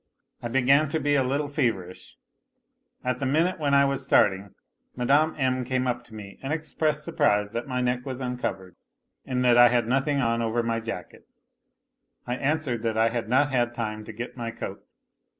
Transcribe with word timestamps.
I 0.41 0.47
began 0.47 0.89
to 0.89 0.99
be 0.99 1.13
a 1.13 1.21
little 1.21 1.47
feverish. 1.47 2.17
At 3.03 3.19
the 3.19 3.27
minute 3.27 3.59
when 3.59 3.75
I 3.75 3.85
was 3.85 4.01
starting, 4.03 4.55
Mme. 4.95 5.35
M. 5.37 5.63
came 5.63 5.85
up 5.85 6.03
to 6.05 6.15
me 6.15 6.39
and 6.41 6.51
expressed 6.51 7.03
surprise 7.03 7.51
that 7.51 7.67
my 7.67 7.81
neck 7.81 8.03
was 8.03 8.19
uncovered 8.19 8.77
and 9.27 9.45
that 9.45 9.59
I 9.59 9.67
24R 9.67 9.67
A 9.67 9.69
LITTLE 9.69 9.69
HERO 9.69 9.75
had 9.83 9.87
nothing 9.87 10.21
on 10.21 10.41
over 10.41 10.63
my 10.63 10.79
jacket. 10.79 11.27
I 12.25 12.35
answered 12.37 12.81
that 12.81 12.97
I 12.97 13.09
had 13.09 13.29
not 13.29 13.51
had 13.51 13.75
time 13.75 14.03
to 14.05 14.11
get 14.11 14.35
my 14.35 14.49
coat. 14.49 14.83